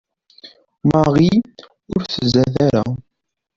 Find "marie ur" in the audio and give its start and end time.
0.91-2.01